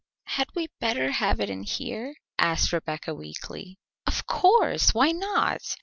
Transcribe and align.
"Had 0.25 0.47
we 0.55 0.65
better 0.79 1.11
have 1.11 1.39
it 1.39 1.47
in 1.51 1.61
here?" 1.61 2.15
asked 2.39 2.73
Rebecca 2.73 3.13
weakly. 3.13 3.77
"Of 4.07 4.25
course! 4.25 4.95
Why 4.95 5.11
not?" 5.11 5.61